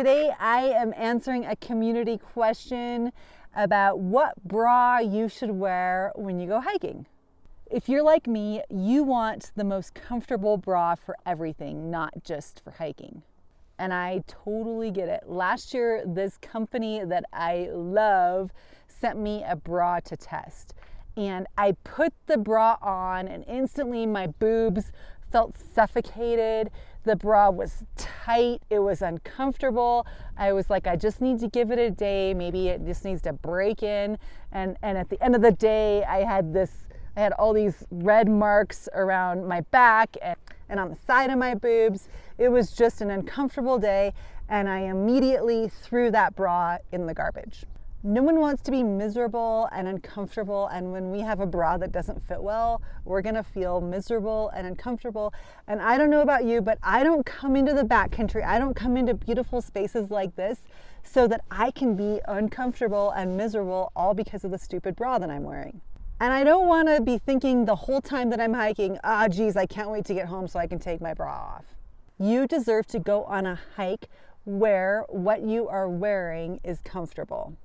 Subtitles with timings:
[0.00, 3.12] Today I am answering a community question
[3.54, 7.04] about what bra you should wear when you go hiking.
[7.70, 12.70] If you're like me, you want the most comfortable bra for everything, not just for
[12.70, 13.20] hiking.
[13.78, 15.24] And I totally get it.
[15.26, 18.52] Last year, this company that I love
[18.88, 20.72] sent me a bra to test.
[21.14, 24.92] And I put the bra on, and instantly my boobs
[25.30, 26.70] felt suffocated.
[27.04, 30.06] The bra was tight, it was uncomfortable.
[30.36, 32.34] I was like, I just need to give it a day.
[32.34, 34.18] Maybe it just needs to break in.
[34.52, 37.84] And, and at the end of the day, I had this, I had all these
[37.90, 40.36] red marks around my back and,
[40.68, 42.08] and on the side of my boobs.
[42.36, 44.12] It was just an uncomfortable day.
[44.48, 47.64] And I immediately threw that bra in the garbage.
[48.02, 51.92] No one wants to be miserable and uncomfortable, and when we have a bra that
[51.92, 55.34] doesn't fit well, we're gonna feel miserable and uncomfortable.
[55.66, 58.72] And I don't know about you, but I don't come into the backcountry, I don't
[58.72, 60.60] come into beautiful spaces like this
[61.02, 65.28] so that I can be uncomfortable and miserable all because of the stupid bra that
[65.28, 65.82] I'm wearing.
[66.20, 69.66] And I don't wanna be thinking the whole time that I'm hiking, ah, geez, I
[69.66, 71.64] can't wait to get home so I can take my bra off.
[72.18, 74.08] You deserve to go on a hike
[74.46, 77.58] where what you are wearing is comfortable.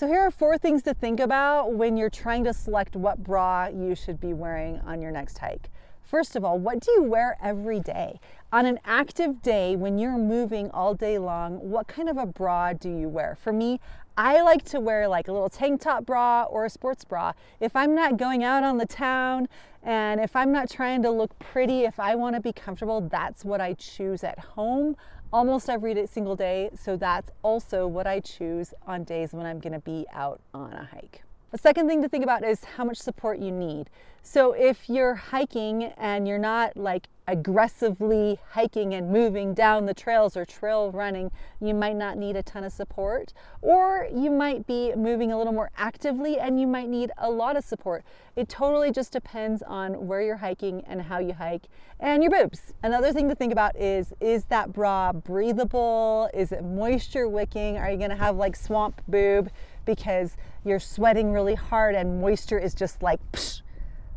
[0.00, 3.66] So, here are four things to think about when you're trying to select what bra
[3.66, 5.68] you should be wearing on your next hike.
[6.02, 8.18] First of all, what do you wear every day?
[8.50, 12.72] On an active day, when you're moving all day long, what kind of a bra
[12.72, 13.36] do you wear?
[13.42, 13.78] For me,
[14.16, 17.34] I like to wear like a little tank top bra or a sports bra.
[17.60, 19.48] If I'm not going out on the town
[19.82, 23.44] and if I'm not trying to look pretty, if I want to be comfortable, that's
[23.44, 24.96] what I choose at home
[25.32, 26.70] almost every single day.
[26.74, 30.72] So that's also what I choose on days when I'm going to be out on
[30.72, 31.22] a hike.
[31.50, 33.90] The second thing to think about is how much support you need.
[34.22, 40.36] So if you're hiking and you're not like aggressively hiking and moving down the trails
[40.36, 43.32] or trail running, you might not need a ton of support.
[43.62, 47.56] Or you might be moving a little more actively and you might need a lot
[47.56, 48.04] of support.
[48.36, 51.66] It totally just depends on where you're hiking and how you hike
[51.98, 52.74] and your boobs.
[52.82, 56.30] Another thing to think about is is that bra breathable?
[56.32, 57.76] Is it moisture wicking?
[57.76, 59.50] Are you gonna have like swamp boob?
[59.84, 63.62] Because you're sweating really hard and moisture is just like psh,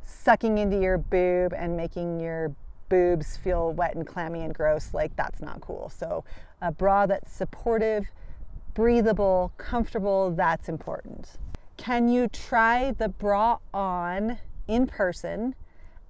[0.03, 2.55] sucking into your boob and making your
[2.89, 4.93] boobs feel wet and clammy and gross.
[4.93, 5.89] Like, that's not cool.
[5.89, 6.23] So,
[6.61, 8.05] a bra that's supportive,
[8.73, 11.31] breathable, comfortable, that's important.
[11.75, 14.37] Can you try the bra on
[14.67, 15.55] in person?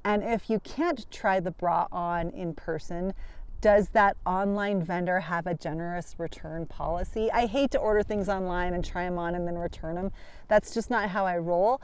[0.03, 3.13] And if you can't try the bra on in person,
[3.63, 7.31] does that online vendor have a generous return policy?
[7.31, 10.11] I hate to order things online and try them on and then return them.
[10.49, 11.79] That's just not how I roll.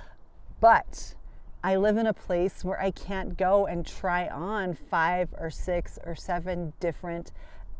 [0.60, 1.16] But
[1.64, 5.98] I live in a place where I can't go and try on five or six
[6.06, 7.32] or seven different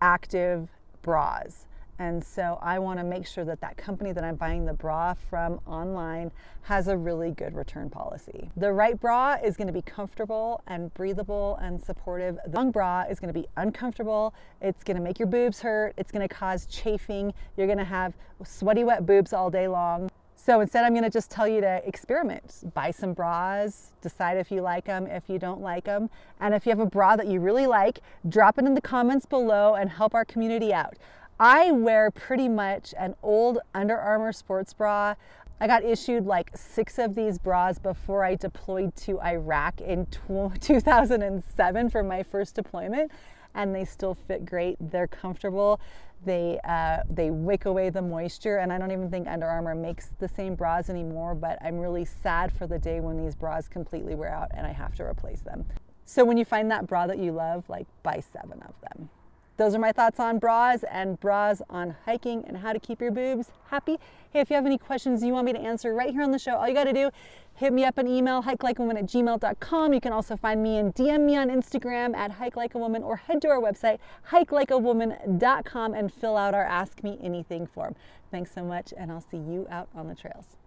[0.02, 0.70] active
[1.02, 1.68] bras.
[2.00, 5.14] And so I want to make sure that that company that I'm buying the bra
[5.30, 8.50] from online has a really good return policy.
[8.56, 12.38] The right bra is going to be comfortable and breathable and supportive.
[12.48, 14.34] The wrong bra is going to be uncomfortable.
[14.62, 15.94] It's going to make your boobs hurt.
[15.98, 17.34] It's going to cause chafing.
[17.58, 18.14] You're going to have
[18.46, 20.10] sweaty, wet boobs all day long.
[20.38, 22.64] So instead, I'm going to just tell you to experiment.
[22.74, 26.10] Buy some bras, decide if you like them, if you don't like them.
[26.40, 28.00] And if you have a bra that you really like,
[28.30, 30.96] drop it in the comments below and help our community out.
[31.40, 35.16] I wear pretty much an old Under Armour sports bra.
[35.62, 40.06] I got issued like six of these bras before I deployed to Iraq in
[40.60, 43.12] 2007 for my first deployment,
[43.56, 44.76] and they still fit great.
[44.82, 45.80] They're comfortable.
[46.26, 50.08] They uh, they wick away the moisture, and I don't even think Under Armour makes
[50.20, 51.36] the same bras anymore.
[51.36, 54.74] But I'm really sad for the day when these bras completely wear out and I
[54.74, 55.66] have to replace them.
[56.04, 59.10] So when you find that bra that you love, like buy seven of them.
[59.60, 63.12] Those are my thoughts on bras and bras on hiking and how to keep your
[63.12, 63.98] boobs happy.
[64.32, 66.40] Hey, if you have any questions you want me to answer right here on the
[66.40, 67.10] show, all you got to do,
[67.56, 69.94] hit me up an email, hikelikeawoman at gmail.com.
[69.94, 73.50] You can also find me and DM me on Instagram at hikelikeawoman or head to
[73.50, 73.98] our website,
[74.32, 77.98] hikelikeawoman.com and fill out our Ask Me Anything form.
[78.32, 80.59] Thanks so much, and I'll see you out on the trails.